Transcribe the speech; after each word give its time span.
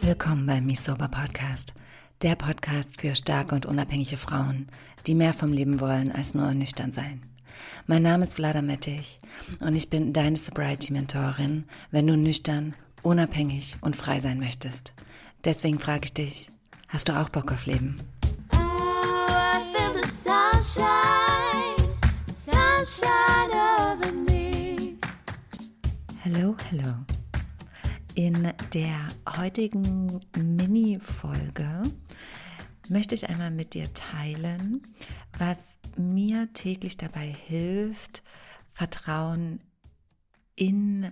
Willkommen 0.00 0.46
beim 0.46 0.66
Misober 0.66 1.08
Podcast. 1.08 1.72
Der 2.20 2.34
Podcast 2.36 3.00
für 3.00 3.14
starke 3.14 3.54
und 3.54 3.64
unabhängige 3.64 4.18
Frauen, 4.18 4.68
die 5.06 5.14
mehr 5.14 5.32
vom 5.32 5.50
Leben 5.50 5.80
wollen 5.80 6.12
als 6.12 6.34
nur 6.34 6.52
nüchtern 6.52 6.92
sein. 6.92 7.22
Mein 7.86 8.02
Name 8.02 8.24
ist 8.24 8.34
Vlada 8.34 8.60
Mettich 8.60 9.18
und 9.60 9.74
ich 9.76 9.88
bin 9.88 10.12
deine 10.12 10.36
Sobriety-Mentorin, 10.36 11.64
wenn 11.90 12.06
du 12.06 12.14
nüchtern, 12.14 12.74
unabhängig 13.02 13.78
und 13.80 13.96
frei 13.96 14.20
sein 14.20 14.38
möchtest. 14.38 14.92
Deswegen 15.42 15.78
frage 15.78 16.04
ich 16.04 16.12
dich, 16.12 16.50
hast 16.88 17.08
du 17.08 17.18
auch 17.18 17.30
Bock 17.30 17.50
auf 17.50 17.64
Leben? 17.64 17.96
Oh, 18.52 18.58
sunshine, 20.04 20.97
Hallo, 26.30 26.54
hallo. 26.70 26.94
In 28.14 28.52
der 28.74 29.08
heutigen 29.38 30.20
Mini-Folge 30.36 31.84
möchte 32.90 33.14
ich 33.14 33.30
einmal 33.30 33.50
mit 33.50 33.72
dir 33.72 33.90
teilen, 33.94 34.82
was 35.38 35.78
mir 35.96 36.52
täglich 36.52 36.98
dabei 36.98 37.28
hilft, 37.28 38.22
Vertrauen 38.74 39.60
in 40.54 41.10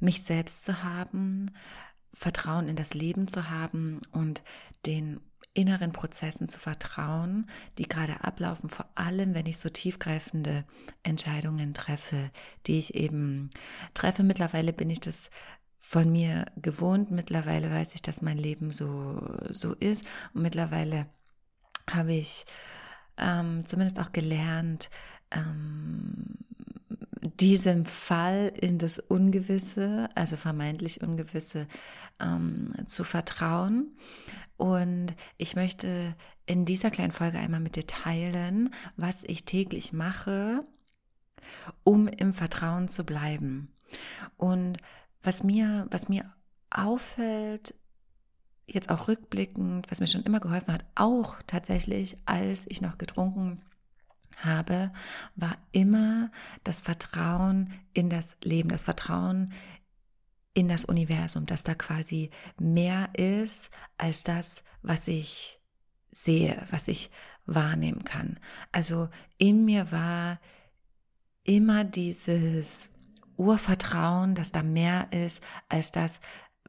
mich 0.00 0.24
selbst 0.24 0.64
zu 0.64 0.82
haben, 0.82 1.52
Vertrauen 2.12 2.66
in 2.66 2.74
das 2.74 2.94
Leben 2.94 3.28
zu 3.28 3.50
haben 3.50 4.00
und 4.10 4.42
den 4.84 5.20
inneren 5.54 5.92
Prozessen 5.92 6.48
zu 6.48 6.58
vertrauen, 6.58 7.46
die 7.78 7.88
gerade 7.88 8.24
ablaufen, 8.24 8.70
vor 8.70 8.86
allem 8.94 9.34
wenn 9.34 9.46
ich 9.46 9.58
so 9.58 9.68
tiefgreifende 9.68 10.64
Entscheidungen 11.02 11.74
treffe, 11.74 12.30
die 12.66 12.78
ich 12.78 12.94
eben 12.94 13.50
treffe. 13.94 14.22
Mittlerweile 14.22 14.72
bin 14.72 14.88
ich 14.88 15.00
das 15.00 15.30
von 15.78 16.10
mir 16.10 16.46
gewohnt, 16.56 17.10
mittlerweile 17.10 17.70
weiß 17.70 17.94
ich, 17.94 18.02
dass 18.02 18.22
mein 18.22 18.38
Leben 18.38 18.70
so, 18.70 19.20
so 19.50 19.74
ist 19.74 20.06
und 20.32 20.42
mittlerweile 20.42 21.06
habe 21.90 22.14
ich 22.14 22.46
ähm, 23.18 23.66
zumindest 23.66 23.98
auch 23.98 24.12
gelernt, 24.12 24.88
ähm, 25.30 26.38
diesem 27.22 27.86
Fall 27.86 28.52
in 28.60 28.78
das 28.78 28.98
Ungewisse, 28.98 30.08
also 30.14 30.36
vermeintlich 30.36 31.02
Ungewisse, 31.02 31.66
ähm, 32.20 32.72
zu 32.86 33.04
vertrauen. 33.04 33.96
Und 34.56 35.14
ich 35.38 35.56
möchte 35.56 36.14
in 36.46 36.64
dieser 36.64 36.90
kleinen 36.90 37.12
Folge 37.12 37.38
einmal 37.38 37.60
mit 37.60 37.76
dir 37.76 37.86
teilen, 37.86 38.74
was 38.96 39.22
ich 39.24 39.44
täglich 39.44 39.92
mache, 39.92 40.64
um 41.84 42.08
im 42.08 42.34
Vertrauen 42.34 42.88
zu 42.88 43.04
bleiben. 43.04 43.72
Und 44.36 44.78
was 45.22 45.44
mir, 45.44 45.86
was 45.90 46.08
mir 46.08 46.32
auffällt, 46.70 47.74
jetzt 48.66 48.90
auch 48.90 49.08
rückblickend, 49.08 49.90
was 49.90 50.00
mir 50.00 50.06
schon 50.06 50.22
immer 50.22 50.40
geholfen 50.40 50.72
hat, 50.72 50.84
auch 50.94 51.36
tatsächlich, 51.46 52.16
als 52.24 52.66
ich 52.68 52.80
noch 52.80 52.98
getrunken 52.98 53.62
habe, 54.44 54.92
war 55.34 55.56
immer 55.72 56.30
das 56.64 56.80
Vertrauen 56.80 57.72
in 57.92 58.10
das 58.10 58.36
Leben, 58.42 58.68
das 58.68 58.84
Vertrauen 58.84 59.52
in 60.54 60.68
das 60.68 60.84
Universum, 60.84 61.46
dass 61.46 61.62
da 61.62 61.74
quasi 61.74 62.30
mehr 62.58 63.10
ist 63.14 63.70
als 63.96 64.22
das, 64.22 64.62
was 64.82 65.08
ich 65.08 65.60
sehe, 66.10 66.62
was 66.70 66.88
ich 66.88 67.10
wahrnehmen 67.46 68.04
kann. 68.04 68.38
Also 68.70 69.08
in 69.38 69.64
mir 69.64 69.90
war 69.90 70.38
immer 71.44 71.84
dieses 71.84 72.90
Urvertrauen, 73.36 74.34
dass 74.34 74.52
da 74.52 74.62
mehr 74.62 75.10
ist 75.12 75.42
als 75.68 75.90
das, 75.90 76.20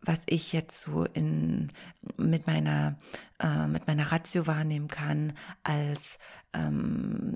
was 0.06 0.23
ich 0.26 0.54
jetzt 0.54 0.82
so 0.82 1.06
in, 1.06 1.72
mit, 2.18 2.46
meiner, 2.48 2.98
äh, 3.39 3.67
mit 3.67 3.88
meiner 3.88 4.11
Ratio 4.11 4.48
wahrnehmen 4.48 4.88
kann, 4.88 5.33
als 5.64 6.20
ähm, 6.54 7.36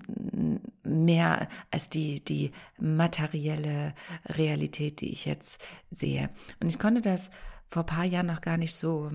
mehr 0.83 1.47
als 1.71 1.89
die, 1.89 2.23
die 2.23 2.51
materielle 2.77 3.93
Realität, 4.25 5.01
die 5.01 5.11
ich 5.11 5.25
jetzt 5.25 5.61
sehe. 5.91 6.29
Und 6.59 6.67
ich 6.67 6.77
konnte 6.77 7.01
das 7.01 7.29
vor 7.69 7.83
ein 7.83 7.87
paar 7.87 8.05
Jahren 8.05 8.27
noch 8.27 8.41
gar 8.41 8.57
nicht 8.57 8.75
so 8.75 9.11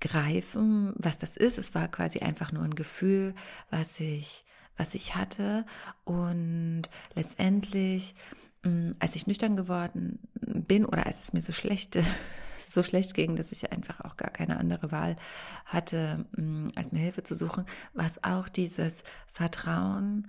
greifen, 0.00 0.92
was 0.96 1.18
das 1.18 1.36
ist. 1.36 1.58
Es 1.58 1.74
war 1.74 1.88
quasi 1.88 2.20
einfach 2.20 2.52
nur 2.52 2.62
ein 2.62 2.74
Gefühl, 2.74 3.34
was 3.70 3.98
ich, 3.98 4.44
was 4.76 4.94
ich 4.94 5.16
hatte. 5.16 5.64
Und 6.04 6.84
letztendlich 7.14 8.14
Mm, 8.62 8.92
als 9.00 9.16
ich 9.16 9.26
nüchtern 9.26 9.56
geworden 9.56 10.20
bin 10.40 10.84
oder 10.84 11.06
als 11.06 11.20
es 11.20 11.32
mir 11.32 11.42
so 11.42 11.52
schlecht, 11.52 11.98
so 12.72 12.82
schlecht 12.82 13.14
ging, 13.14 13.36
dass 13.36 13.52
ich 13.52 13.70
einfach 13.72 14.00
auch 14.00 14.16
gar 14.16 14.30
keine 14.30 14.58
andere 14.58 14.92
Wahl 14.92 15.16
hatte, 15.64 16.26
mm, 16.36 16.70
als 16.74 16.92
mir 16.92 17.00
Hilfe 17.00 17.22
zu 17.22 17.34
suchen, 17.34 17.64
war 17.92 18.06
es 18.06 18.22
auch 18.24 18.48
dieses 18.48 19.04
Vertrauen 19.32 20.28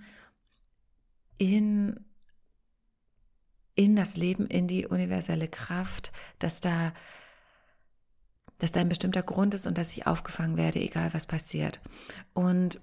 in, 1.38 2.00
in 3.74 3.96
das 3.96 4.16
Leben, 4.16 4.46
in 4.46 4.68
die 4.68 4.86
universelle 4.86 5.48
Kraft, 5.48 6.12
dass 6.38 6.60
da 6.60 6.92
dass 8.58 8.72
da 8.72 8.80
ein 8.80 8.88
bestimmter 8.88 9.22
Grund 9.22 9.52
ist 9.52 9.66
und 9.66 9.76
dass 9.76 9.90
ich 9.92 10.06
aufgefangen 10.06 10.56
werde, 10.56 10.78
egal 10.80 11.12
was 11.12 11.26
passiert. 11.26 11.80
Und 12.32 12.80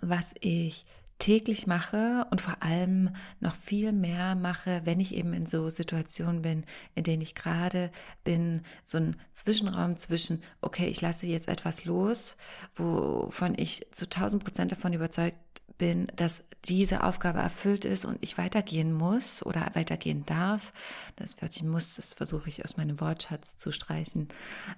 was 0.00 0.34
ich 0.40 0.84
täglich 1.24 1.66
mache 1.66 2.26
und 2.30 2.42
vor 2.42 2.62
allem 2.62 3.08
noch 3.40 3.54
viel 3.54 3.92
mehr 3.92 4.34
mache, 4.34 4.82
wenn 4.84 5.00
ich 5.00 5.14
eben 5.14 5.32
in 5.32 5.46
so 5.46 5.70
Situationen 5.70 6.42
bin, 6.42 6.64
in 6.94 7.02
denen 7.02 7.22
ich 7.22 7.34
gerade 7.34 7.90
bin, 8.24 8.60
so 8.84 8.98
ein 8.98 9.16
Zwischenraum 9.32 9.96
zwischen, 9.96 10.42
okay, 10.60 10.86
ich 10.86 11.00
lasse 11.00 11.26
jetzt 11.26 11.48
etwas 11.48 11.86
los, 11.86 12.36
wovon 12.74 13.54
ich 13.56 13.86
zu 13.90 14.04
1000 14.04 14.44
Prozent 14.44 14.72
davon 14.72 14.92
überzeugt 14.92 15.38
bin, 15.78 16.08
dass 16.14 16.44
diese 16.66 17.02
Aufgabe 17.02 17.38
erfüllt 17.38 17.86
ist 17.86 18.04
und 18.04 18.18
ich 18.20 18.36
weitergehen 18.36 18.92
muss 18.92 19.44
oder 19.46 19.70
weitergehen 19.72 20.26
darf. 20.26 20.72
Das 21.16 21.40
Wörtchen 21.40 21.70
muss, 21.70 21.96
das 21.96 22.12
versuche 22.12 22.50
ich 22.50 22.66
aus 22.66 22.76
meinem 22.76 23.00
Wortschatz 23.00 23.56
zu 23.56 23.72
streichen. 23.72 24.28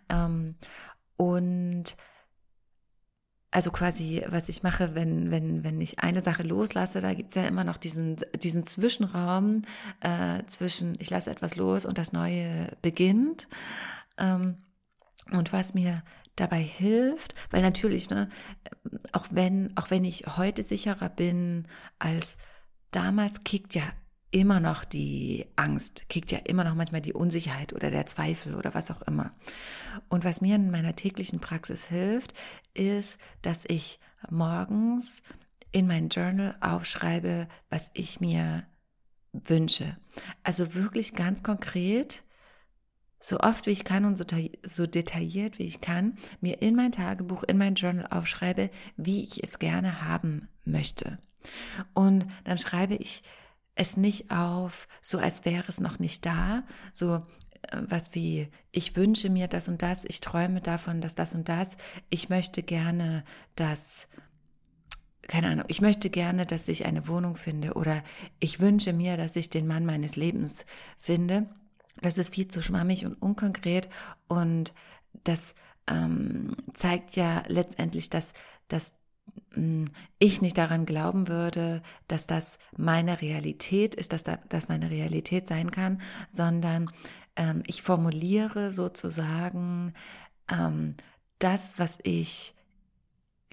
Ähm, 0.08 0.54
und 1.16 1.96
also 3.56 3.70
quasi, 3.70 4.22
was 4.28 4.50
ich 4.50 4.62
mache, 4.62 4.94
wenn, 4.94 5.30
wenn, 5.30 5.64
wenn 5.64 5.80
ich 5.80 6.00
eine 6.00 6.20
Sache 6.20 6.42
loslasse, 6.42 7.00
da 7.00 7.14
gibt 7.14 7.30
es 7.30 7.36
ja 7.36 7.48
immer 7.48 7.64
noch 7.64 7.78
diesen, 7.78 8.18
diesen 8.42 8.66
Zwischenraum 8.66 9.62
äh, 10.00 10.44
zwischen, 10.44 10.94
ich 10.98 11.08
lasse 11.08 11.30
etwas 11.30 11.56
los 11.56 11.86
und 11.86 11.96
das 11.96 12.12
Neue 12.12 12.76
beginnt. 12.82 13.48
Ähm, 14.18 14.58
und 15.32 15.54
was 15.54 15.72
mir 15.72 16.02
dabei 16.36 16.60
hilft, 16.60 17.34
weil 17.50 17.62
natürlich, 17.62 18.10
ne, 18.10 18.28
auch 19.12 19.24
wenn, 19.30 19.74
auch 19.74 19.90
wenn 19.90 20.04
ich 20.04 20.26
heute 20.36 20.62
sicherer 20.62 21.08
bin 21.08 21.66
als 21.98 22.36
damals, 22.90 23.42
kickt 23.42 23.74
ja 23.74 23.84
immer 24.36 24.60
noch 24.60 24.84
die 24.84 25.46
Angst, 25.56 26.10
kickt 26.10 26.30
ja 26.30 26.38
immer 26.40 26.62
noch 26.62 26.74
manchmal 26.74 27.00
die 27.00 27.14
Unsicherheit 27.14 27.72
oder 27.72 27.90
der 27.90 28.04
Zweifel 28.04 28.54
oder 28.54 28.74
was 28.74 28.90
auch 28.90 29.00
immer. 29.02 29.32
Und 30.10 30.26
was 30.26 30.42
mir 30.42 30.56
in 30.56 30.70
meiner 30.70 30.94
täglichen 30.94 31.40
Praxis 31.40 31.86
hilft, 31.86 32.34
ist, 32.74 33.18
dass 33.40 33.64
ich 33.66 33.98
morgens 34.28 35.22
in 35.72 35.86
mein 35.86 36.10
Journal 36.10 36.54
aufschreibe, 36.60 37.48
was 37.70 37.90
ich 37.94 38.20
mir 38.20 38.64
wünsche. 39.32 39.96
Also 40.42 40.74
wirklich 40.74 41.14
ganz 41.14 41.42
konkret, 41.42 42.22
so 43.18 43.40
oft 43.40 43.64
wie 43.64 43.70
ich 43.70 43.84
kann 43.84 44.04
und 44.04 44.18
so, 44.18 44.24
so 44.64 44.86
detailliert 44.86 45.58
wie 45.58 45.64
ich 45.64 45.80
kann, 45.80 46.18
mir 46.42 46.60
in 46.60 46.76
mein 46.76 46.92
Tagebuch, 46.92 47.42
in 47.44 47.56
mein 47.56 47.74
Journal 47.74 48.06
aufschreibe, 48.10 48.68
wie 48.98 49.24
ich 49.24 49.42
es 49.42 49.58
gerne 49.58 50.02
haben 50.02 50.48
möchte. 50.66 51.18
Und 51.94 52.26
dann 52.44 52.58
schreibe 52.58 52.96
ich 52.96 53.22
es 53.76 53.96
nicht 53.96 54.32
auf, 54.32 54.88
so 55.00 55.18
als 55.18 55.44
wäre 55.44 55.64
es 55.68 55.78
noch 55.78 56.00
nicht 56.00 56.26
da, 56.26 56.64
so 56.92 57.16
äh, 57.70 57.82
was 57.88 58.14
wie, 58.14 58.48
ich 58.72 58.96
wünsche 58.96 59.30
mir 59.30 59.46
das 59.46 59.68
und 59.68 59.82
das, 59.82 60.04
ich 60.04 60.20
träume 60.20 60.60
davon, 60.60 61.00
dass 61.00 61.14
das 61.14 61.34
und 61.34 61.48
das, 61.48 61.76
ich 62.10 62.28
möchte 62.28 62.62
gerne, 62.62 63.22
dass, 63.54 64.08
keine 65.28 65.48
Ahnung, 65.48 65.66
ich 65.68 65.80
möchte 65.80 66.10
gerne, 66.10 66.46
dass 66.46 66.66
ich 66.68 66.86
eine 66.86 67.06
Wohnung 67.06 67.36
finde 67.36 67.74
oder 67.74 68.02
ich 68.40 68.60
wünsche 68.60 68.92
mir, 68.92 69.16
dass 69.16 69.36
ich 69.36 69.50
den 69.50 69.66
Mann 69.66 69.86
meines 69.86 70.16
Lebens 70.16 70.64
finde. 70.98 71.46
Das 72.00 72.18
ist 72.18 72.34
viel 72.34 72.48
zu 72.48 72.62
schwammig 72.62 73.06
und 73.06 73.14
unkonkret 73.14 73.88
und 74.26 74.74
das 75.24 75.54
ähm, 75.86 76.56
zeigt 76.74 77.16
ja 77.16 77.42
letztendlich, 77.46 78.10
dass, 78.10 78.32
dass 78.68 78.94
ich 80.18 80.42
nicht 80.42 80.58
daran 80.58 80.84
glauben 80.84 81.28
würde, 81.28 81.82
dass 82.08 82.26
das 82.26 82.58
meine 82.76 83.22
Realität 83.22 83.94
ist, 83.94 84.12
dass 84.12 84.22
das 84.22 84.68
meine 84.68 84.90
Realität 84.90 85.48
sein 85.48 85.70
kann, 85.70 86.02
sondern 86.30 86.90
ähm, 87.36 87.62
ich 87.66 87.82
formuliere 87.82 88.70
sozusagen 88.70 89.94
ähm, 90.50 90.94
das, 91.38 91.78
was 91.78 91.98
ich 92.02 92.54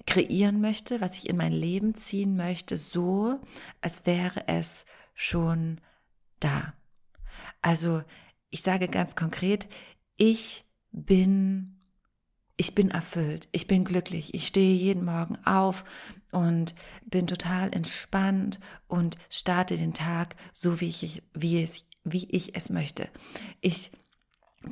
kreieren 0.06 0.60
möchte, 0.60 1.00
was 1.00 1.16
ich 1.16 1.28
in 1.28 1.36
mein 1.36 1.52
Leben 1.52 1.94
ziehen 1.94 2.36
möchte, 2.36 2.76
so, 2.76 3.40
als 3.80 4.04
wäre 4.04 4.48
es 4.48 4.84
schon 5.14 5.80
da. 6.40 6.74
Also 7.62 8.02
ich 8.50 8.62
sage 8.62 8.88
ganz 8.88 9.16
konkret, 9.16 9.68
ich 10.16 10.64
bin, 10.92 11.73
ich 12.56 12.74
bin 12.74 12.90
erfüllt, 12.90 13.48
ich 13.52 13.66
bin 13.66 13.84
glücklich, 13.84 14.34
ich 14.34 14.46
stehe 14.46 14.74
jeden 14.74 15.04
Morgen 15.04 15.38
auf 15.44 15.84
und 16.30 16.74
bin 17.04 17.26
total 17.26 17.74
entspannt 17.74 18.60
und 18.86 19.16
starte 19.28 19.76
den 19.76 19.94
Tag 19.94 20.36
so, 20.52 20.80
wie 20.80 20.88
ich, 20.88 21.22
wie 21.34 21.62
es, 21.62 21.84
wie 22.04 22.28
ich 22.30 22.54
es 22.54 22.70
möchte. 22.70 23.08
Ich 23.60 23.90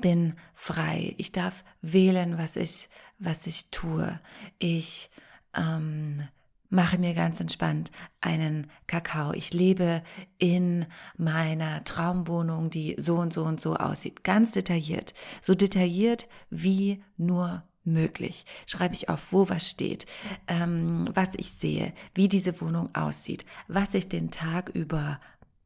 bin 0.01 0.35
frei. 0.55 1.15
Ich 1.19 1.33
darf 1.33 1.65
wählen, 1.83 2.39
was 2.39 2.57
ich, 2.57 2.89
was 3.19 3.47
ich 3.47 3.71
tue. 3.71 4.19
Ich 4.59 5.11
ähm, 5.55 6.27
mache 6.71 6.99
mir 6.99 7.15
ganz 7.15 7.41
entspannt 7.41 7.91
einen 8.21 8.71
Kakao. 8.87 9.33
Ich 9.33 9.53
lebe 9.53 10.03
in 10.39 10.87
meiner 11.17 11.85
Traumwohnung, 11.85 12.71
die 12.71 12.95
so 12.99 13.17
und 13.17 13.33
so 13.33 13.45
und 13.45 13.61
so 13.61 13.77
aussieht. 13.77 14.25
Ganz 14.25 14.53
detailliert. 14.53 15.13
So 15.43 15.55
detailliert 15.55 16.29
wie 16.49 17.03
nur 17.17 17.65
möglich. 17.85 18.45
Schreibe 18.67 18.95
ich 18.95 19.09
auf, 19.09 19.33
wo 19.33 19.49
was 19.49 19.69
steht, 19.69 20.07
ähm, 20.49 21.09
was 21.15 21.35
ich 21.35 21.53
sehe, 21.53 21.93
wie 22.15 22.29
diese 22.29 22.61
Wohnung 22.61 22.95
aussieht, 22.95 23.45
was 23.69 23.95
ich 23.95 24.09
den 24.09 24.31
Tag 24.31 24.71
über 24.71 25.21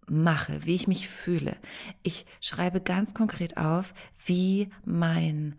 mache, 0.09 0.65
wie 0.65 0.75
ich 0.75 0.87
mich 0.87 1.09
fühle. 1.09 1.57
Ich 2.03 2.27
schreibe 2.41 2.81
ganz 2.81 3.15
konkret 3.15 3.57
auf, 3.57 3.95
wie 4.25 4.71
mein 4.85 5.57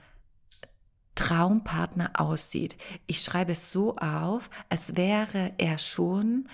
Traumpartner 1.15 2.11
aussieht. 2.19 2.77
Ich 3.07 3.21
schreibe 3.21 3.53
es 3.53 3.71
so 3.71 3.97
auf, 3.97 4.49
als 4.69 4.95
wäre 4.95 5.53
er 5.57 5.77
schon 5.77 6.47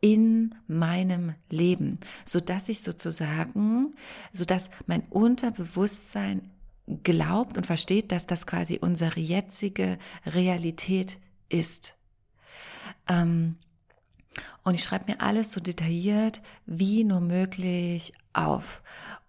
in 0.00 0.54
meinem 0.66 1.34
Leben, 1.50 1.98
so 2.24 2.40
dass 2.40 2.68
ich 2.68 2.80
sozusagen, 2.80 3.94
so 4.32 4.44
dass 4.44 4.70
mein 4.86 5.02
Unterbewusstsein 5.10 6.50
glaubt 7.02 7.56
und 7.56 7.66
versteht, 7.66 8.12
dass 8.12 8.26
das 8.26 8.46
quasi 8.46 8.78
unsere 8.80 9.20
jetzige 9.20 9.98
Realität 10.26 11.18
ist. 11.48 11.96
Ähm, 13.08 13.56
und 14.62 14.74
ich 14.74 14.84
schreibe 14.84 15.10
mir 15.10 15.20
alles 15.20 15.52
so 15.52 15.60
detailliert 15.60 16.42
wie 16.66 17.04
nur 17.04 17.20
möglich 17.20 18.12
auf. 18.32 18.82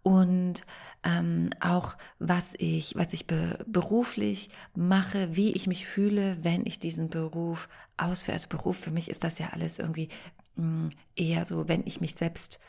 Und 0.04 0.66
ähm, 1.04 1.50
auch 1.60 1.98
was 2.20 2.54
ich, 2.58 2.96
was 2.96 3.14
ich 3.14 3.26
be 3.26 3.58
beruflich 3.66 4.50
mache, 4.76 5.36
wie 5.36 5.52
ich 5.54 5.68
mich 5.68 5.86
fühle, 5.86 6.38
wenn 6.42 6.66
ich 6.66 6.80
diesen 6.80 7.10
Beruf 7.10 7.70
ausführe. 7.98 8.34
Also 8.34 8.50
Beruf 8.50 8.78
für 8.78 8.92
mich 8.92 9.10
ist 9.10 9.24
das 9.24 9.40
ja 9.40 9.50
alles 9.52 9.80
irgendwie 9.80 10.10
mh, 10.56 10.66
mm, 10.66 10.90
eher 11.16 11.46
so, 11.46 11.68
wenn 11.68 11.84
ich 11.86 12.02
mich 12.02 12.16
selbst 12.16 12.60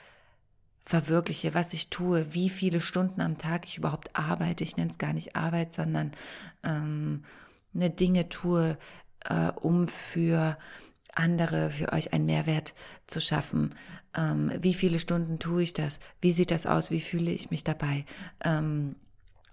verwirkliche, 0.84 1.54
was 1.54 1.72
ich 1.72 1.90
tue, 1.90 2.34
wie 2.34 2.50
viele 2.50 2.80
Stunden 2.80 3.20
am 3.20 3.38
Tag 3.38 3.66
ich 3.66 3.78
überhaupt 3.78 4.16
arbeite. 4.16 4.64
Ich 4.64 4.76
nenne 4.76 4.90
es 4.90 4.98
gar 4.98 5.12
nicht 5.12 5.36
Arbeit, 5.36 5.72
sondern 5.72 6.12
ähm, 6.64 7.24
eine 7.74 7.90
Dinge 7.90 8.28
tue, 8.28 8.76
äh, 9.24 9.50
um 9.52 9.88
für 9.88 10.58
andere, 11.14 11.70
für 11.70 11.92
euch 11.92 12.12
einen 12.12 12.26
Mehrwert 12.26 12.74
zu 13.06 13.20
schaffen. 13.20 13.74
Ähm, 14.16 14.52
wie 14.60 14.74
viele 14.74 14.98
Stunden 14.98 15.38
tue 15.38 15.62
ich 15.62 15.72
das? 15.72 16.00
Wie 16.20 16.32
sieht 16.32 16.50
das 16.50 16.66
aus? 16.66 16.90
Wie 16.90 17.00
fühle 17.00 17.30
ich 17.30 17.50
mich 17.50 17.64
dabei? 17.64 18.04
Ähm, 18.44 18.96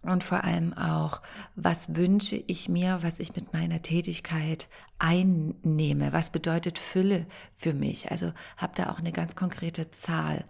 und 0.03 0.23
vor 0.23 0.43
allem 0.43 0.73
auch, 0.73 1.21
was 1.55 1.95
wünsche 1.95 2.37
ich 2.47 2.69
mir, 2.69 2.99
was 3.01 3.19
ich 3.19 3.35
mit 3.35 3.51
meiner 3.51 3.81
Tätigkeit 3.81 4.69
einnehme? 4.99 6.13
Was 6.13 6.29
bedeutet 6.29 6.79
Fülle 6.79 7.25
für 7.55 7.73
mich? 7.73 8.09
Also 8.11 8.31
habe 8.55 8.73
da 8.75 8.89
auch 8.91 8.99
eine 8.99 9.11
ganz 9.11 9.35
konkrete 9.35 9.91
Zahl. 9.91 10.45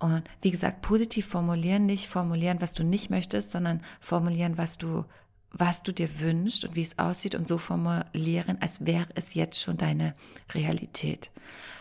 Und 0.00 0.24
wie 0.42 0.50
gesagt, 0.50 0.82
positiv 0.82 1.26
formulieren, 1.26 1.86
nicht 1.86 2.08
formulieren, 2.08 2.60
was 2.60 2.72
du 2.72 2.82
nicht 2.82 3.10
möchtest, 3.10 3.52
sondern 3.52 3.82
formulieren, 4.00 4.58
was 4.58 4.78
du 4.78 5.04
was 5.52 5.82
du 5.82 5.92
dir 5.92 6.20
wünschst 6.20 6.64
und 6.64 6.76
wie 6.76 6.82
es 6.82 6.98
aussieht 6.98 7.34
und 7.34 7.48
so 7.48 7.58
formulieren, 7.58 8.58
als 8.60 8.86
wäre 8.86 9.08
es 9.14 9.34
jetzt 9.34 9.60
schon 9.60 9.76
deine 9.76 10.14
Realität. 10.54 11.30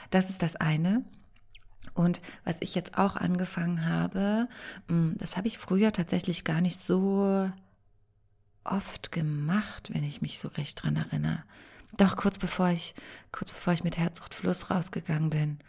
Das 0.09 0.29
ist 0.29 0.41
das 0.41 0.55
eine. 0.55 1.03
Und 1.93 2.21
was 2.43 2.57
ich 2.61 2.75
jetzt 2.75 2.97
auch 2.97 3.15
angefangen 3.15 3.85
habe, 3.85 4.47
mm, 4.87 5.11
das 5.17 5.37
habe 5.37 5.47
ich 5.47 5.57
früher 5.57 5.91
tatsächlich 5.91 6.43
gar 6.43 6.61
nicht 6.61 6.81
so 6.81 7.49
oft 8.63 9.11
gemacht, 9.11 9.93
wenn 9.93 10.03
ich 10.03 10.21
mich 10.21 10.39
so 10.39 10.47
recht 10.49 10.83
dran 10.83 10.95
erinnere. 10.95 11.43
Doch 11.97 12.15
kurz 12.15 12.37
bevor 12.37 12.69
ich, 12.69 12.93
kurz 13.31 13.51
bevor 13.51 13.73
ich 13.73 13.83
mit 13.83 13.97
Herzsucht 13.97 14.35
Fluss 14.35 14.69
rausgegangen 14.69 15.29
bin, 15.29 15.59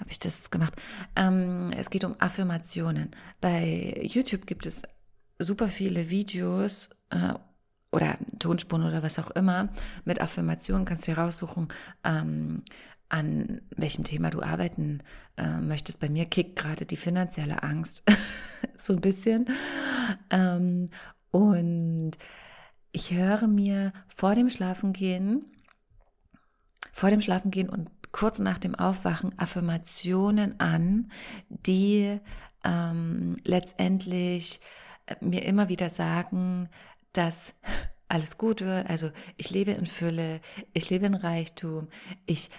habe 0.00 0.10
ich 0.10 0.18
das 0.18 0.50
gemacht. 0.50 0.74
Ähm, 1.14 1.70
es 1.76 1.90
geht 1.90 2.04
um 2.04 2.14
Affirmationen. 2.18 3.10
Bei 3.40 4.00
YouTube 4.02 4.46
gibt 4.46 4.66
es 4.66 4.82
super 5.38 5.68
viele 5.68 6.10
Videos 6.10 6.90
äh, 7.10 7.34
oder 7.92 8.18
Tonspuren 8.38 8.84
oder 8.84 9.02
was 9.02 9.18
auch 9.18 9.30
immer 9.32 9.68
mit 10.04 10.20
Affirmationen 10.20 10.86
kannst 10.86 11.06
du 11.06 11.12
heraussuchen, 11.12 11.68
ähm, 12.04 12.62
an 13.08 13.60
welchem 13.76 14.04
Thema 14.04 14.30
du 14.30 14.40
arbeiten 14.40 15.02
äh, 15.36 15.58
möchtest. 15.60 16.00
Bei 16.00 16.08
mir 16.08 16.26
kickt 16.26 16.56
gerade 16.56 16.86
die 16.86 16.96
finanzielle 16.96 17.62
Angst 17.62 18.02
so 18.78 18.92
ein 18.92 19.00
bisschen. 19.00 19.46
Ähm, 20.30 20.88
und 21.30 22.12
ich 22.92 23.12
höre 23.12 23.46
mir 23.48 23.92
vor 24.08 24.34
dem 24.34 24.50
Schlafengehen, 24.50 25.44
vor 26.92 27.10
dem 27.10 27.20
Schlafengehen 27.20 27.68
und 27.68 27.99
kurz 28.12 28.38
nach 28.38 28.58
dem 28.58 28.74
Aufwachen 28.74 29.38
Affirmationen 29.38 30.58
an, 30.58 31.10
die 31.48 32.18
ähm, 32.64 33.36
letztendlich 33.44 34.60
äh, 35.06 35.16
mir 35.20 35.44
immer 35.44 35.68
wieder 35.68 35.88
sagen, 35.88 36.68
dass 37.12 37.54
alles 38.08 38.38
gut 38.38 38.60
wird. 38.60 38.88
Also 38.88 39.10
ich 39.36 39.50
lebe 39.50 39.70
in 39.72 39.86
Fülle, 39.86 40.40
ich 40.72 40.90
lebe 40.90 41.06
in 41.06 41.14
Reichtum, 41.14 41.88
ich 42.26 42.50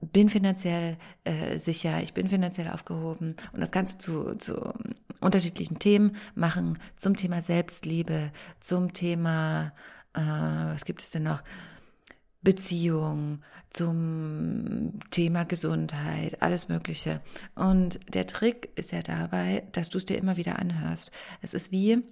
bin 0.00 0.28
finanziell 0.28 0.96
äh, 1.24 1.58
sicher, 1.58 2.00
ich 2.02 2.14
bin 2.14 2.28
finanziell 2.28 2.68
aufgehoben 2.68 3.36
und 3.52 3.60
das 3.60 3.70
Ganze 3.70 3.98
zu, 3.98 4.34
zu 4.36 4.72
unterschiedlichen 5.20 5.78
Themen 5.78 6.16
machen, 6.34 6.78
zum 6.96 7.16
Thema 7.16 7.42
Selbstliebe, 7.42 8.32
zum 8.60 8.92
Thema, 8.92 9.72
äh, 10.14 10.20
was 10.20 10.84
gibt 10.84 11.02
es 11.02 11.10
denn 11.10 11.24
noch? 11.24 11.42
Beziehung, 12.42 13.42
zum 13.70 14.98
Thema 15.10 15.44
Gesundheit, 15.44 16.42
alles 16.42 16.68
Mögliche. 16.68 17.20
Und 17.54 18.00
der 18.12 18.26
Trick 18.26 18.70
ist 18.74 18.90
ja 18.92 19.02
dabei, 19.02 19.64
dass 19.72 19.90
du 19.90 19.98
es 19.98 20.06
dir 20.06 20.18
immer 20.18 20.36
wieder 20.36 20.58
anhörst. 20.58 21.12
Es 21.40 21.54
ist 21.54 21.70
wie, 21.70 22.02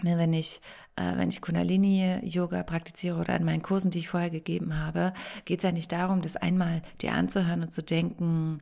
Ne, 0.00 0.16
wenn 0.16 0.32
ich, 0.32 0.62
äh, 0.96 1.16
wenn 1.18 1.28
ich 1.28 1.42
Kundalini-Yoga 1.42 2.62
praktiziere 2.62 3.18
oder 3.18 3.34
an 3.34 3.44
meinen 3.44 3.60
Kursen, 3.60 3.90
die 3.90 3.98
ich 3.98 4.08
vorher 4.08 4.30
gegeben 4.30 4.78
habe, 4.78 5.12
geht 5.44 5.58
es 5.58 5.64
ja 5.64 5.70
nicht 5.70 5.92
darum, 5.92 6.22
das 6.22 6.34
einmal 6.34 6.80
dir 7.02 7.12
anzuhören 7.12 7.62
und 7.62 7.74
zu 7.74 7.82
denken, 7.82 8.58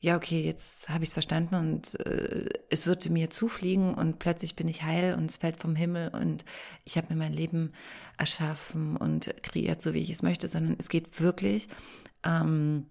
ja, 0.00 0.16
okay, 0.16 0.42
jetzt 0.42 0.88
habe 0.88 1.04
ich 1.04 1.10
es 1.10 1.14
verstanden 1.14 1.54
und 1.54 1.98
äh, 2.00 2.48
es 2.70 2.86
würde 2.86 3.10
mir 3.10 3.30
zufliegen 3.30 3.94
und 3.94 4.18
plötzlich 4.18 4.54
bin 4.54 4.68
ich 4.68 4.82
heil 4.82 5.14
und 5.14 5.30
es 5.30 5.38
fällt 5.38 5.56
vom 5.56 5.74
Himmel 5.74 6.10
und 6.10 6.44
ich 6.84 6.96
habe 6.96 7.12
mir 7.12 7.18
mein 7.18 7.32
Leben 7.32 7.72
erschaffen 8.18 8.96
und 8.96 9.34
kreiert, 9.42 9.80
so 9.80 9.94
wie 9.94 10.00
ich 10.00 10.10
es 10.10 10.22
möchte, 10.22 10.48
sondern 10.48 10.76
es 10.78 10.88
geht 10.88 11.20
wirklich 11.20 11.68
ähm, 12.24 12.86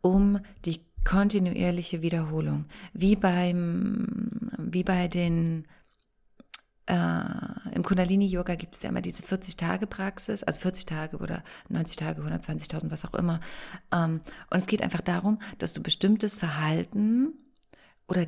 um 0.00 0.40
die 0.64 0.80
kontinuierliche 1.04 2.00
Wiederholung, 2.00 2.66
wie 2.92 3.16
beim, 3.16 4.50
wie 4.58 4.84
bei 4.84 5.08
den 5.08 5.66
äh, 6.86 7.74
im 7.74 7.82
Kundalini-Yoga 7.84 8.56
gibt 8.56 8.76
es 8.76 8.82
ja 8.82 8.88
immer 8.88 9.00
diese 9.00 9.22
40-Tage-Praxis, 9.22 10.42
also 10.42 10.60
40 10.60 10.86
Tage 10.86 11.16
oder 11.18 11.44
90 11.68 11.96
Tage, 11.96 12.22
120.000, 12.22 12.90
was 12.90 13.04
auch 13.04 13.14
immer. 13.14 13.40
Ähm, 13.92 14.20
und 14.50 14.56
es 14.56 14.66
geht 14.66 14.82
einfach 14.82 15.00
darum, 15.00 15.38
dass 15.58 15.72
du 15.72 15.82
bestimmtes 15.82 16.38
Verhalten 16.38 17.34
oder 18.08 18.26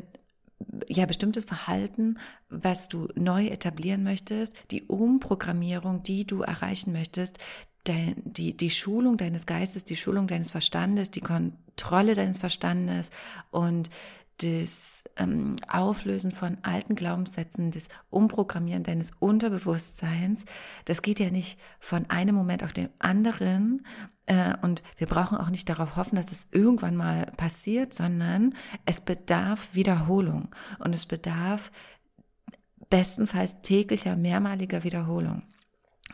ja, 0.89 1.05
bestimmtes 1.05 1.45
Verhalten, 1.45 2.19
was 2.49 2.89
du 2.89 3.09
neu 3.17 3.47
etablieren 3.47 4.05
möchtest, 4.05 4.55
die 4.71 4.85
Umprogrammierung, 4.85 6.03
die 6.03 6.27
du 6.27 6.43
erreichen 6.43 6.93
möchtest, 6.93 7.39
die, 7.87 8.15
die, 8.25 8.57
die 8.57 8.71
Schulung 8.71 9.17
deines 9.17 9.47
Geistes, 9.47 9.85
die 9.85 9.97
Schulung 9.97 10.27
deines 10.27 10.51
Verstandes, 10.51 11.11
die 11.11 11.21
Kontrolle 11.21 12.15
deines 12.15 12.39
Verstandes 12.39 13.11
und 13.51 13.91
das 14.39 15.05
ähm, 15.17 15.57
Auflösen 15.69 16.33
von 16.33 16.59
alten 16.63 16.95
Glaubenssätzen, 16.95 17.71
das 17.71 17.89
Umprogrammieren 18.11 18.83
deines 18.83 19.13
Unterbewusstseins, 19.19 20.45
das 20.85 21.03
geht 21.03 21.21
ja 21.21 21.31
nicht 21.31 21.59
von 21.79 22.11
einem 22.11 22.35
Moment 22.35 22.65
auf 22.65 22.73
den 22.73 22.89
anderen. 22.99 23.87
Äh, 24.27 24.55
und 24.63 24.83
wir 24.97 25.07
brauchen 25.07 25.39
auch 25.39 25.51
nicht 25.51 25.69
darauf 25.69 25.97
hoffen, 25.97 26.17
dass 26.17 26.33
es 26.33 26.49
irgendwann 26.51 26.97
mal 26.97 27.27
passiert, 27.37 27.95
sondern 27.95 28.55
es 28.87 29.01
bedarf 29.01 29.75
Wiederholung 29.75 30.49
und 30.79 30.95
es 30.95 31.07
bedarf 31.07 31.71
bestenfalls 32.91 33.63
täglicher, 33.63 34.17
mehrmaliger 34.17 34.85
Wiederholung. 34.85 35.43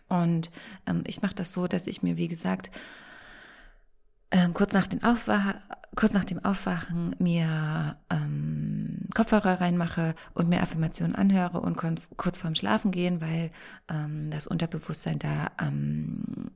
Und 0.09 0.51
ähm, 0.87 1.05
ich 1.07 1.23
mache 1.23 1.35
das 1.35 1.53
so, 1.53 1.67
dass 1.67 1.87
ich 1.87 2.03
mir, 2.03 2.17
wie 2.17 2.29
gesagt, 2.29 2.71
ähm, 4.31 4.55
kurz, 4.55 4.73
nach 4.73 4.87
kurz 5.97 6.13
nach 6.13 6.25
dem 6.25 6.45
Aufwachen 6.45 7.17
mir 7.19 7.97
ähm, 8.11 9.09
Kopfhörer 9.15 9.61
reinmache 9.61 10.15
und 10.35 10.49
mir 10.49 10.63
Affirmationen 10.63 11.17
anhöre 11.17 11.61
und 11.61 11.77
kurz 12.17 12.39
vorm 12.39 12.55
Schlafen 12.55 12.93
gehen, 12.93 13.21
weil 13.21 13.51
ähm, 13.89 14.31
das 14.31 14.47
Unterbewusstsein 14.47 15.19
da 15.19 15.51
am 15.57 16.51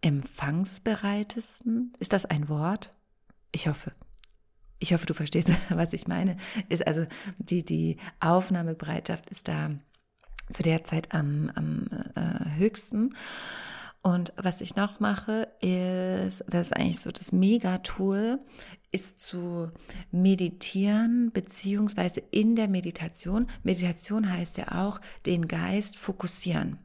empfangsbereitesten, 0.00 1.94
ist 1.98 2.12
das 2.12 2.26
ein 2.26 2.48
Wort? 2.48 2.92
Ich 3.52 3.68
hoffe. 3.68 3.92
Ich 4.78 4.92
hoffe, 4.92 5.06
du 5.06 5.14
verstehst, 5.14 5.50
was 5.70 5.92
ich 5.94 6.06
meine. 6.06 6.36
Ist 6.68 6.86
also 6.86 7.06
die, 7.38 7.64
die 7.64 7.96
Aufnahmebereitschaft 8.20 9.30
ist 9.30 9.48
da 9.48 9.70
zu 10.50 10.62
der 10.62 10.84
Zeit 10.84 11.14
am, 11.14 11.50
am 11.54 11.86
äh, 12.16 12.56
höchsten. 12.56 13.14
Und 14.04 14.34
was 14.36 14.60
ich 14.60 14.76
noch 14.76 15.00
mache, 15.00 15.48
ist, 15.62 16.44
das 16.46 16.66
ist 16.66 16.76
eigentlich 16.76 17.00
so 17.00 17.10
das 17.10 17.32
Mega-Tool, 17.32 18.38
ist 18.92 19.18
zu 19.18 19.70
meditieren, 20.12 21.30
beziehungsweise 21.32 22.20
in 22.30 22.54
der 22.54 22.68
Meditation. 22.68 23.46
Meditation 23.62 24.30
heißt 24.30 24.58
ja 24.58 24.72
auch, 24.84 25.00
den 25.24 25.48
Geist 25.48 25.96
fokussieren. 25.96 26.83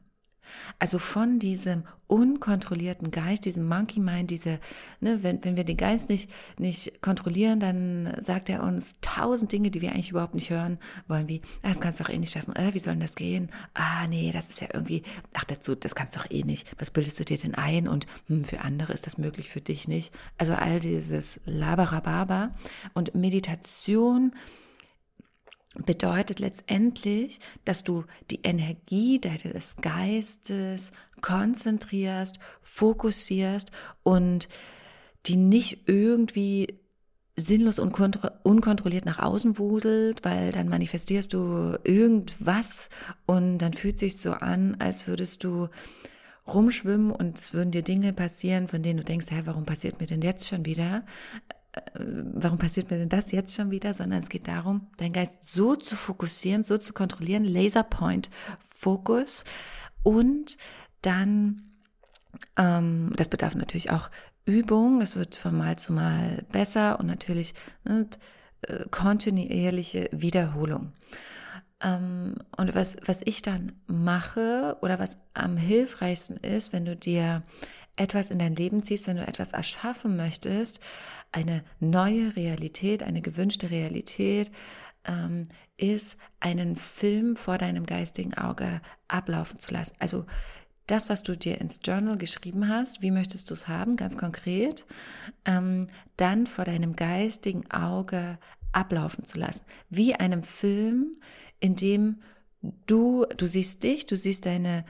Also 0.78 0.98
von 0.98 1.38
diesem 1.38 1.84
unkontrollierten 2.10 3.12
Geist, 3.12 3.44
diesem 3.44 3.68
Monkey 3.68 4.00
Mind, 4.00 4.30
diese, 4.30 4.58
ne, 5.00 5.22
wenn, 5.22 5.44
wenn 5.44 5.56
wir 5.56 5.64
den 5.64 5.76
Geist 5.76 6.08
nicht, 6.08 6.28
nicht 6.58 7.00
kontrollieren, 7.02 7.60
dann 7.60 8.16
sagt 8.20 8.48
er 8.48 8.64
uns 8.64 8.94
tausend 9.00 9.52
Dinge, 9.52 9.70
die 9.70 9.80
wir 9.80 9.92
eigentlich 9.92 10.10
überhaupt 10.10 10.34
nicht 10.34 10.50
hören 10.50 10.78
wollen, 11.06 11.28
wie, 11.28 11.40
ah, 11.62 11.68
das 11.68 11.80
kannst 11.80 12.00
du 12.00 12.04
doch 12.04 12.10
eh 12.10 12.18
nicht 12.18 12.32
schaffen, 12.32 12.56
äh, 12.56 12.74
wie 12.74 12.80
soll 12.80 12.94
denn 12.94 13.00
das 13.00 13.14
gehen? 13.14 13.50
Ah, 13.74 14.06
nee, 14.08 14.32
das 14.32 14.50
ist 14.50 14.60
ja 14.60 14.68
irgendwie, 14.72 15.04
ach 15.34 15.44
dazu, 15.44 15.76
das 15.76 15.94
kannst 15.94 16.16
du 16.16 16.20
doch 16.20 16.30
eh 16.30 16.42
nicht. 16.42 16.66
Was 16.78 16.90
bildest 16.90 17.20
du 17.20 17.24
dir 17.24 17.38
denn 17.38 17.54
ein? 17.54 17.86
Und 17.86 18.06
hm, 18.26 18.44
für 18.44 18.60
andere 18.62 18.92
ist 18.92 19.06
das 19.06 19.16
möglich, 19.16 19.48
für 19.48 19.60
dich 19.60 19.86
nicht. 19.86 20.12
Also 20.36 20.54
all 20.54 20.80
dieses 20.80 21.40
Labarababa 21.44 22.50
und 22.94 23.14
Meditation, 23.14 24.32
bedeutet 25.74 26.40
letztendlich, 26.40 27.38
dass 27.64 27.84
du 27.84 28.04
die 28.30 28.40
Energie 28.42 29.20
deines 29.20 29.76
Geistes 29.76 30.90
konzentrierst, 31.20 32.38
fokussierst 32.62 33.70
und 34.02 34.48
die 35.26 35.36
nicht 35.36 35.88
irgendwie 35.88 36.80
sinnlos 37.36 37.78
und 37.78 37.96
unkontrolliert 38.42 39.06
nach 39.06 39.18
außen 39.18 39.58
wuselt, 39.58 40.24
weil 40.24 40.52
dann 40.52 40.68
manifestierst 40.68 41.32
du 41.32 41.78
irgendwas 41.84 42.88
und 43.26 43.58
dann 43.58 43.72
fühlt 43.72 43.98
sich 43.98 44.18
so 44.18 44.32
an, 44.32 44.76
als 44.78 45.06
würdest 45.06 45.44
du 45.44 45.68
rumschwimmen 46.46 47.12
und 47.12 47.38
es 47.38 47.54
würden 47.54 47.70
dir 47.70 47.82
Dinge 47.82 48.12
passieren, 48.12 48.68
von 48.68 48.82
denen 48.82 48.98
du 48.98 49.04
denkst, 49.04 49.26
hä, 49.30 49.42
warum 49.44 49.64
passiert 49.64 50.00
mir 50.00 50.06
denn 50.06 50.22
jetzt 50.22 50.48
schon 50.48 50.66
wieder? 50.66 51.04
Äh, 51.72 51.80
warum 51.94 52.58
passiert 52.58 52.90
mir 52.90 52.98
denn 52.98 53.08
das 53.08 53.32
jetzt 53.32 53.54
schon 53.54 53.70
wieder, 53.70 53.94
sondern 53.94 54.22
es 54.22 54.28
geht 54.28 54.48
darum, 54.48 54.88
deinen 54.96 55.12
Geist 55.12 55.40
so 55.46 55.76
zu 55.76 55.96
fokussieren, 55.96 56.64
so 56.64 56.78
zu 56.78 56.92
kontrollieren, 56.92 57.44
Laserpoint 57.44 58.30
Fokus. 58.74 59.44
Und 60.02 60.56
dann, 61.02 61.62
ähm, 62.56 63.12
das 63.16 63.28
bedarf 63.28 63.54
natürlich 63.54 63.90
auch 63.90 64.10
Übung, 64.46 65.00
es 65.00 65.16
wird 65.16 65.36
von 65.36 65.56
Mal 65.56 65.78
zu 65.78 65.92
Mal 65.92 66.44
besser 66.50 66.98
und 66.98 67.06
natürlich 67.06 67.54
ne, 67.84 68.08
äh, 68.62 68.84
kontinuierliche 68.90 70.08
Wiederholung. 70.12 70.92
Ähm, 71.82 72.34
und 72.56 72.74
was, 72.74 72.96
was 73.06 73.20
ich 73.24 73.42
dann 73.42 73.72
mache 73.86 74.76
oder 74.82 74.98
was 74.98 75.18
am 75.34 75.56
hilfreichsten 75.56 76.36
ist, 76.38 76.72
wenn 76.72 76.84
du 76.84 76.96
dir 76.96 77.42
etwas 78.00 78.30
in 78.30 78.38
dein 78.38 78.56
Leben 78.56 78.82
ziehst, 78.82 79.06
wenn 79.06 79.18
du 79.18 79.26
etwas 79.26 79.52
erschaffen 79.52 80.16
möchtest, 80.16 80.80
eine 81.32 81.62
neue 81.80 82.34
Realität, 82.34 83.02
eine 83.02 83.20
gewünschte 83.20 83.70
Realität, 83.70 84.50
ähm, 85.04 85.46
ist, 85.76 86.16
einen 86.40 86.76
Film 86.76 87.36
vor 87.36 87.58
deinem 87.58 87.84
geistigen 87.84 88.34
Auge 88.34 88.80
ablaufen 89.06 89.58
zu 89.58 89.72
lassen. 89.72 89.94
Also 89.98 90.24
das, 90.86 91.08
was 91.10 91.22
du 91.22 91.36
dir 91.36 91.60
ins 91.60 91.80
Journal 91.84 92.16
geschrieben 92.16 92.68
hast, 92.68 93.02
wie 93.02 93.10
möchtest 93.10 93.50
du 93.50 93.54
es 93.54 93.68
haben, 93.68 93.96
ganz 93.96 94.16
konkret, 94.16 94.86
ähm, 95.44 95.86
dann 96.16 96.46
vor 96.46 96.64
deinem 96.64 96.96
geistigen 96.96 97.70
Auge 97.70 98.38
ablaufen 98.72 99.24
zu 99.24 99.38
lassen. 99.38 99.64
Wie 99.90 100.14
einem 100.14 100.42
Film, 100.42 101.12
in 101.60 101.76
dem 101.76 102.22
du, 102.86 103.26
du 103.36 103.46
siehst 103.46 103.82
dich, 103.82 104.06
du 104.06 104.16
siehst 104.16 104.46
deine 104.46 104.84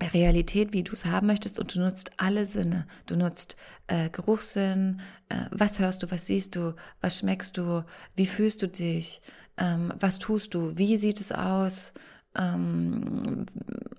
Realität, 0.00 0.72
wie 0.72 0.82
du 0.82 0.92
es 0.92 1.04
haben 1.04 1.26
möchtest 1.26 1.58
und 1.58 1.74
du 1.74 1.80
nutzt 1.80 2.12
alle 2.16 2.46
Sinne. 2.46 2.86
Du 3.06 3.16
nutzt 3.16 3.56
äh, 3.86 4.08
Geruchssinn, 4.10 5.00
äh, 5.28 5.46
was 5.50 5.78
hörst 5.78 6.02
du, 6.02 6.10
was 6.10 6.26
siehst 6.26 6.56
du, 6.56 6.74
was 7.00 7.18
schmeckst 7.18 7.56
du, 7.58 7.84
wie 8.16 8.26
fühlst 8.26 8.62
du 8.62 8.68
dich, 8.68 9.20
ähm, 9.58 9.92
was 9.98 10.18
tust 10.18 10.54
du, 10.54 10.76
wie 10.76 10.96
sieht 10.96 11.20
es 11.20 11.32
aus 11.32 11.92
ähm, 12.36 13.46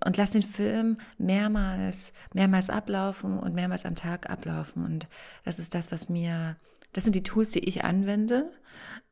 und 0.06 0.18
lass 0.18 0.32
den 0.32 0.44
Film 0.44 0.98
mehrmals, 1.18 2.14
mehrmals 2.34 2.70
ablaufen 2.70 3.40
und 3.40 3.54
mehrmals 3.54 3.86
am 3.86 3.96
Tag 3.96 4.30
ablaufen 4.30 4.84
und 4.84 5.08
das 5.44 5.60
ist 5.60 5.76
das, 5.76 5.92
was 5.92 6.10
mir, 6.10 6.58
das 6.94 7.04
sind 7.04 7.16
die 7.16 7.24
Tools, 7.24 7.52
die 7.52 7.60
ich 7.60 7.84
anwende, 7.84 8.52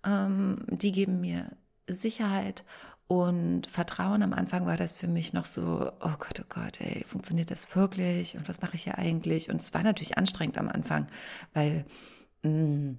ähm, 0.05 0.65
die 0.67 0.91
geben 0.91 1.21
mir 1.21 1.45
Sicherheit 1.88 2.63
und 3.12 3.68
Vertrauen 3.68 4.24
am 4.24 4.32
Anfang 4.32 4.65
war 4.65 4.77
das 4.77 4.94
für 4.94 5.10
mich 5.10 5.34
noch 5.34 5.44
so, 5.44 5.91
oh 6.00 6.13
Gott, 6.18 6.39
oh 6.39 6.46
Gott, 6.48 6.80
ey, 6.80 7.03
funktioniert 7.03 7.51
das 7.51 7.75
wirklich? 7.75 8.38
Und 8.38 8.48
was 8.48 8.62
mache 8.62 8.75
ich 8.75 8.84
hier 8.84 8.98
eigentlich? 8.98 9.50
Und 9.50 9.60
es 9.60 9.74
war 9.74 9.84
natürlich 9.84 10.18
anstrengend 10.18 10.58
am 10.58 10.70
Anfang, 10.70 11.08
weil 11.53 11.84
mh, 12.44 12.50
mm, 12.51 12.98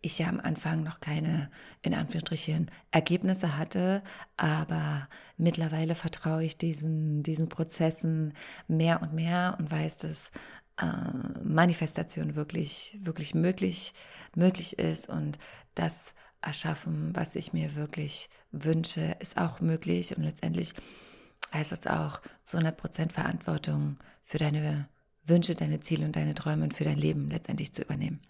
ich 0.00 0.18
ja 0.18 0.28
am 0.28 0.40
Anfang 0.40 0.82
noch 0.84 1.00
keine, 1.00 1.50
in 1.82 1.92
Anführungsstrichen, 1.92 2.70
Ergebnisse 2.92 3.58
hatte, 3.58 4.02
aber 4.38 5.06
mittlerweile 5.36 5.96
vertraue 5.96 6.42
ich 6.42 6.56
diesen, 6.56 7.22
diesen 7.22 7.50
Prozessen 7.50 8.32
mehr 8.68 9.02
und 9.02 9.12
mehr 9.12 9.56
und 9.58 9.70
weiß, 9.70 9.98
dass 9.98 10.30
äh, 10.80 10.86
Manifestation 11.44 12.36
wirklich, 12.36 12.96
wirklich 13.02 13.34
möglich, 13.34 13.92
möglich 14.34 14.78
ist 14.78 15.10
und 15.10 15.38
dass 15.74 16.14
erschaffen, 16.46 17.10
was 17.14 17.34
ich 17.34 17.52
mir 17.52 17.74
wirklich 17.74 18.28
wünsche, 18.52 19.16
ist 19.20 19.36
auch 19.36 19.60
möglich 19.60 20.16
und 20.16 20.22
letztendlich 20.22 20.72
heißt 21.52 21.72
es 21.72 21.86
auch 21.86 22.20
zu 22.44 22.58
100% 22.58 23.12
Verantwortung 23.12 23.98
für 24.22 24.38
deine 24.38 24.88
Wünsche, 25.26 25.54
deine 25.54 25.80
Ziele 25.80 26.06
und 26.06 26.16
deine 26.16 26.34
Träume 26.34 26.64
und 26.64 26.76
für 26.76 26.84
dein 26.84 26.98
Leben 26.98 27.28
letztendlich 27.28 27.72
zu 27.72 27.82
übernehmen. 27.82 28.20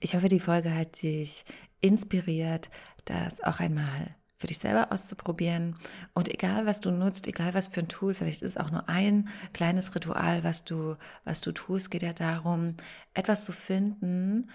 Ich 0.00 0.14
hoffe, 0.14 0.28
die 0.28 0.40
Folge 0.40 0.74
hat 0.74 1.02
dich 1.02 1.44
inspiriert, 1.80 2.70
das 3.04 3.42
auch 3.42 3.60
einmal 3.60 4.14
für 4.36 4.48
dich 4.48 4.58
selber 4.58 4.90
auszuprobieren. 4.90 5.76
Und 6.14 6.28
egal, 6.28 6.66
was 6.66 6.80
du 6.80 6.90
nutzt, 6.90 7.28
egal 7.28 7.54
was 7.54 7.68
für 7.68 7.80
ein 7.80 7.88
Tool, 7.88 8.12
vielleicht 8.12 8.42
ist 8.42 8.56
es 8.56 8.56
auch 8.56 8.72
nur 8.72 8.88
ein 8.88 9.28
kleines 9.52 9.94
Ritual, 9.94 10.42
was 10.42 10.64
du, 10.64 10.96
was 11.24 11.40
du 11.40 11.52
tust, 11.52 11.90
geht 11.92 12.02
ja 12.02 12.12
darum, 12.12 12.76
etwas 13.14 13.44
zu 13.44 13.52
finden, 13.52 14.50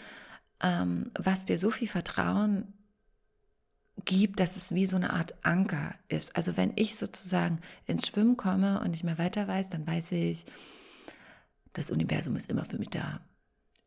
ähm, 0.61 1.11
was 1.17 1.45
dir 1.45 1.57
so 1.57 1.69
viel 1.69 1.87
Vertrauen 1.87 2.73
gibt, 4.05 4.39
dass 4.39 4.55
es 4.55 4.73
wie 4.73 4.85
so 4.85 4.95
eine 4.95 5.13
Art 5.13 5.33
Anker 5.43 5.95
ist. 6.07 6.35
Also 6.35 6.57
wenn 6.57 6.73
ich 6.75 6.95
sozusagen 6.95 7.59
ins 7.85 8.07
Schwimmen 8.07 8.37
komme 8.37 8.79
und 8.79 8.91
nicht 8.91 9.03
mehr 9.03 9.17
weiter 9.17 9.47
weiß, 9.47 9.69
dann 9.69 9.87
weiß 9.87 10.11
ich, 10.13 10.45
das 11.73 11.91
Universum 11.91 12.35
ist 12.35 12.49
immer 12.49 12.65
für 12.65 12.77
mich 12.77 12.89
da. 12.89 13.21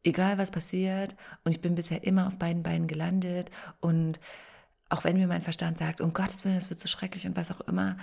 Egal 0.03 0.39
was 0.39 0.51
passiert 0.51 1.15
und 1.45 1.53
ich 1.53 1.61
bin 1.61 1.75
bisher 1.75 2.05
immer 2.05 2.27
auf 2.27 2.39
beiden 2.39 2.63
Beinen 2.63 2.87
gelandet 2.87 3.51
und 3.81 4.19
auch 4.89 5.05
wenn 5.05 5.17
mir 5.17 5.27
mein 5.29 5.43
Verstand 5.43 5.79
sagt, 5.79 6.01
um 6.01 6.13
Gottes 6.13 6.45
Willen, 6.45 6.57
es 6.57 6.71
wird 6.71 6.81
so 6.81 6.89
schrecklich 6.89 7.27
und 7.27 7.37
was 7.37 7.51
auch 7.51 7.61
immer, 7.63 7.97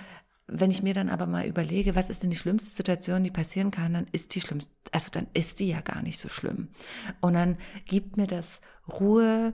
wenn 0.48 0.70
ich 0.70 0.82
mir 0.82 0.94
dann 0.94 1.10
aber 1.10 1.26
mal 1.26 1.46
überlege, 1.46 1.94
was 1.94 2.08
ist 2.08 2.22
denn 2.22 2.30
die 2.30 2.36
schlimmste 2.36 2.70
Situation, 2.70 3.22
die 3.22 3.30
passieren 3.30 3.70
kann, 3.70 3.92
dann 3.92 4.06
ist 4.12 4.34
die 4.34 4.40
schlimmste, 4.40 4.72
also 4.92 5.10
dann 5.10 5.26
ist 5.34 5.60
die 5.60 5.68
ja 5.68 5.82
gar 5.82 6.02
nicht 6.02 6.18
so 6.18 6.28
schlimm. 6.28 6.68
Und 7.20 7.34
dann 7.34 7.58
gibt 7.86 8.16
mir 8.16 8.26
das 8.26 8.60
Ruhe, 8.88 9.52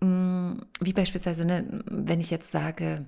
mm, 0.00 0.52
wie 0.80 0.92
beispielsweise, 0.92 1.44
ne, 1.44 1.82
wenn 1.86 2.20
ich 2.20 2.30
jetzt 2.30 2.52
sage, 2.52 3.04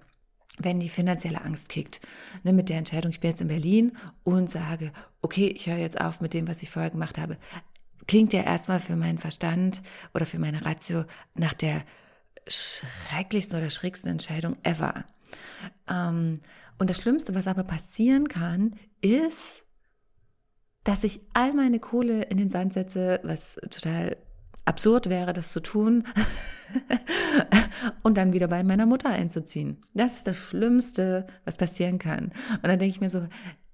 wenn 0.59 0.81
die 0.81 0.89
finanzielle 0.89 1.43
Angst 1.43 1.69
kickt, 1.69 2.01
ne, 2.43 2.53
mit 2.53 2.69
der 2.69 2.79
Entscheidung, 2.79 3.13
ich 3.13 3.21
bin 3.21 3.31
jetzt 3.31 3.41
in 3.41 3.49
Berlin 3.49 3.93
und 4.25 4.51
sage, 4.51 4.93
okay, 5.23 5.47
ich 5.47 5.69
höre 5.69 5.79
jetzt 5.79 6.01
auf 6.01 6.21
mit 6.21 6.35
dem, 6.35 6.49
was 6.49 6.63
ich 6.63 6.71
vorher 6.71 6.91
gemacht 6.91 7.19
habe, 7.19 7.39
klingt 8.09 8.33
ja 8.33 8.43
erstmal 8.43 8.81
für 8.81 8.97
meinen 8.97 9.19
Verstand 9.19 9.83
oder 10.15 10.27
für 10.27 10.41
meine 10.41 10.65
Ratio 10.65 11.05
nach 11.35 11.55
der 11.55 11.85
schrecklichsten 12.47 13.59
oder 13.59 13.71
schrägsten 13.71 14.11
Entscheidung 14.11 14.57
ever. 14.65 15.05
Ähm, 15.89 16.41
und 16.79 16.91
das 16.91 16.99
Schlimmste, 16.99 17.35
was 17.35 17.47
aber 17.47 17.65
passieren 17.65 18.29
kann, 18.29 18.75
ist, 19.01 19.65
dass 20.83 21.05
ich 21.05 21.21
all 21.33 21.53
meine 21.53 21.79
Kohle 21.79 22.23
in 22.25 22.37
den 22.37 22.51
Sand 22.51 22.73
setze, 22.73 23.21
was 23.23 23.55
total 23.71 24.17
absurd 24.65 25.09
wäre, 25.09 25.33
das 25.33 25.53
zu 25.53 25.61
tun, 25.61 26.05
und 28.03 28.17
dann 28.17 28.33
wieder 28.33 28.49
bei 28.49 28.63
meiner 28.63 28.87
Mutter 28.87 29.11
einzuziehen. 29.11 29.83
Das 29.95 30.17
ist 30.17 30.27
das 30.27 30.37
Schlimmste, 30.37 31.27
was 31.45 31.57
passieren 31.57 31.99
kann. 31.99 32.33
Und 32.51 32.65
dann 32.65 32.79
denke 32.79 32.87
ich 32.87 33.01
mir 33.01 33.09
so, 33.09 33.27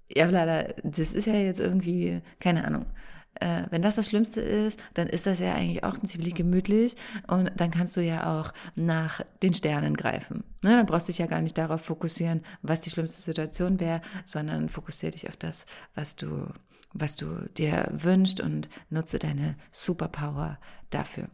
ja, 0.09 0.27
leider, 0.27 0.75
das 0.83 1.13
ist 1.13 1.27
ja 1.27 1.35
jetzt 1.35 1.61
irgendwie, 1.61 2.21
keine 2.41 2.65
Ahnung, 2.65 2.87
äh, 3.35 3.65
wenn 3.71 3.83
das 3.83 3.95
das 3.95 4.07
Schlimmste 4.07 4.41
ist, 4.41 4.83
dann 4.95 5.07
ist 5.07 5.27
das 5.27 5.41
ja 5.41 5.55
eigentlich 5.55 5.85
auch 5.85 5.99
ziemlich 5.99 6.35
gemütlich 6.35 6.97
und 7.29 7.51
dann 7.57 7.71
kannst 7.71 7.97
du 7.97 8.01
ja 8.01 8.41
auch 8.41 8.53
nach 8.75 9.21
den 9.43 9.55
Sternen 9.55 9.97
greifen. 9.97 10.45
Ne? 10.63 10.77
Dann 10.77 10.87
brauchst 10.87 11.09
du 11.09 11.13
dich 11.13 11.19
ja 11.19 11.27
gar 11.27 11.41
nicht 11.41 11.57
darauf 11.57 11.81
fokussieren, 11.81 12.43
was 12.63 12.81
die 12.81 12.91
schlimmste 12.91 13.23
Situation 13.23 13.81
wäre, 13.81 14.03
sondern 14.25 14.69
fokussiere 14.69 15.13
dich 15.13 15.29
auf 15.29 15.37
das, 15.37 15.67
was 15.95 16.17
du, 16.17 16.49
was 16.93 17.17
du 17.17 17.49
dir 17.57 17.89
wünschst 17.93 18.41
und 18.41 18.69
nutze 18.91 19.19
deine 19.19 19.57
Superpower 19.71 20.59
dafür. 20.91 21.29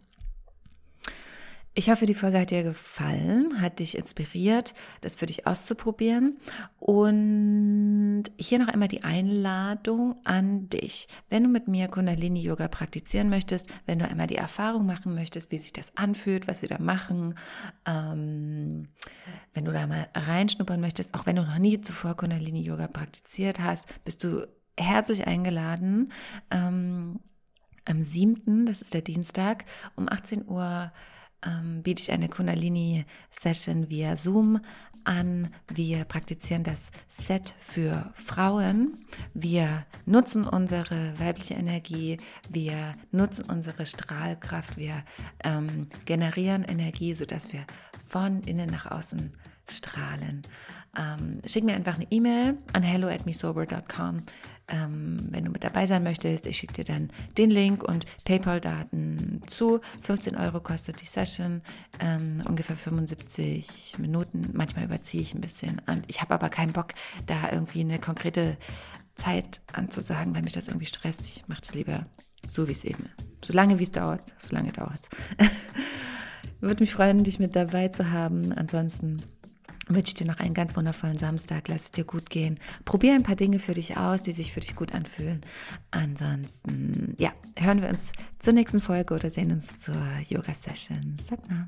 Ich 1.78 1.90
hoffe, 1.90 2.06
die 2.06 2.14
Folge 2.14 2.40
hat 2.40 2.50
dir 2.50 2.62
gefallen, 2.62 3.61
hat 3.61 3.80
dich 3.80 3.99
inspiriert, 3.99 4.73
das 5.02 5.14
für 5.14 5.26
dich 5.26 5.47
auszuprobieren. 5.47 6.38
Und 6.78 8.25
hier 8.38 8.59
noch 8.59 8.68
einmal 8.68 8.88
die 8.88 9.04
Einladung 9.04 10.16
an 10.25 10.71
dich. 10.71 11.06
Wenn 11.28 11.42
du 11.42 11.50
mit 11.50 11.68
mir 11.68 11.88
Kundalini 11.88 12.40
Yoga 12.40 12.68
praktizieren 12.68 13.28
möchtest, 13.28 13.66
wenn 13.85 13.99
du 13.99 14.09
einmal 14.09 14.26
die 14.26 14.37
Erfahrung 14.37 14.87
machen 14.87 15.14
möchtest, 15.14 15.52
wie 15.52 15.59
sich 15.59 15.75
das 15.75 15.95
anfühlt, 15.99 16.49
was 16.49 16.62
wir 16.62 16.71
da 16.71 16.78
machen, 16.78 17.35
ähm, 17.85 18.88
wenn 19.52 19.66
du 19.66 19.73
da 19.73 19.87
mal 19.87 20.09
reinschnuppern 20.14 20.80
möchtest, 20.80 21.12
auch 21.12 21.26
wenn 21.26 21.37
du 21.37 21.42
noch 21.42 21.59
nie 21.59 21.83
zuvor 21.83 22.16
Kundalini 22.16 22.62
Yoga 22.62 22.88
praktiziert 22.88 23.61
hast, 23.61 23.87
bist 24.02 24.25
du 24.25 24.49
herzlich 24.78 25.26
eingeladen. 25.26 26.11
Ähm, 26.50 27.21
am 27.85 28.02
7., 28.02 28.64
das 28.64 28.80
ist 28.80 28.95
der 28.95 29.02
Dienstag, 29.02 29.66
um 29.95 30.09
18 30.09 30.49
Uhr 30.49 30.90
ähm, 31.45 31.83
biete 31.83 32.02
ich 32.02 32.12
eine 32.12 32.28
Kundalini-Session 32.28 33.88
via 33.88 34.16
Zoom 34.16 34.61
an. 35.05 35.49
Wir 35.69 36.05
praktizieren 36.05 36.64
das 36.64 36.90
Set 37.09 37.55
für 37.59 38.12
Frauen. 38.14 38.99
Wir 39.35 39.87
nutzen 40.05 40.45
unsere 40.45 41.19
weibliche 41.19 41.55
Energie, 41.55 42.19
wir 42.50 42.95
nutzen 43.12 43.45
unsere 43.49 43.87
Strahlkraft, 43.87 44.76
wir 44.76 45.05
ähm, 45.45 45.88
generieren 46.05 46.64
Energie, 46.64 47.14
sodass 47.14 47.52
wir 47.52 47.64
von 48.07 48.43
innen 48.43 48.71
nach 48.71 48.90
außen 48.90 49.33
strahlen. 49.69 50.43
Ähm, 50.97 51.40
schick 51.47 51.64
mir 51.64 51.75
einfach 51.75 51.97
eine 51.97 52.07
E-Mail 52.11 52.59
an 52.73 52.83
hello 52.83 53.09
at 53.09 53.26
mesober.com 53.26 54.23
ähm, 54.69 55.29
wenn 55.31 55.45
du 55.45 55.51
mit 55.51 55.65
dabei 55.65 55.87
sein 55.87 56.03
möchtest, 56.03 56.47
ich 56.47 56.57
schicke 56.57 56.75
dir 56.75 56.85
dann 56.85 57.11
den 57.39 57.51
Link 57.51 57.83
und 57.83 58.07
PayPal-Daten 58.25 59.43
zu. 59.47 59.81
15 60.03 60.37
Euro 60.37 60.61
kostet 60.61 61.01
die 61.01 61.07
Session, 61.07 61.63
ähm, 62.01 62.43
ungefähr 62.49 62.77
75 62.77 63.97
Minuten. 63.99 64.51
Manchmal 64.53 64.85
überziehe 64.85 65.23
ich 65.23 65.35
ein 65.35 65.41
bisschen. 65.41 65.81
Und 65.87 66.05
ich 66.09 66.21
habe 66.21 66.35
aber 66.35 66.49
keinen 66.49 66.73
Bock, 66.73 66.95
da 67.27 67.51
irgendwie 67.53 67.81
eine 67.81 67.99
konkrete 67.99 68.57
Zeit 69.17 69.61
anzusagen, 69.73 70.35
weil 70.35 70.43
mich 70.43 70.53
das 70.53 70.69
irgendwie 70.69 70.87
stresst. 70.87 71.23
Ich 71.23 71.45
mache 71.47 71.61
das 71.61 71.75
lieber 71.75 72.07
so, 72.49 72.69
wie 72.69 72.73
es 72.73 72.85
eben. 72.85 73.09
So 73.45 73.53
lange, 73.53 73.79
wie 73.79 73.85
es 73.85 73.93
dauert, 73.93 74.35
so 74.39 74.55
lange 74.55 74.73
dauert 74.73 75.01
es. 75.39 75.49
Würde 76.61 76.83
mich 76.83 76.93
freuen, 76.93 77.23
dich 77.23 77.39
mit 77.39 77.55
dabei 77.55 77.89
zu 77.89 78.11
haben. 78.11 78.53
Ansonsten 78.53 79.23
wünsche 79.88 80.14
dir 80.14 80.26
noch 80.26 80.38
einen 80.38 80.55
ganz 80.55 80.76
wundervollen 80.76 81.19
Samstag. 81.19 81.69
Lass 81.69 81.85
es 81.85 81.90
dir 81.90 82.05
gut 82.05 82.31
gehen. 82.31 82.59
Probier 82.85 83.14
ein 83.14 83.23
paar 83.23 83.37
Dinge 83.37 83.59
für 83.59 83.75
dich 83.75 83.97
aus, 83.97 84.23
die 84.23 84.33
sich 84.33 84.52
für 84.52 84.61
dich 84.61 84.76
gut 84.76 84.95
anfühlen. 84.95 85.40
Ansonsten, 85.90 87.14
ja, 87.19 87.33
hören 87.59 87.83
wir 87.83 87.88
uns 87.88 88.12
zur 88.38 88.52
nächsten 88.52 88.81
Folge 88.81 89.14
oder 89.14 89.31
sehen 89.31 89.52
uns 89.52 89.78
zur 89.78 89.97
Yoga-Session. 90.28 91.16
Satnam. 91.26 91.66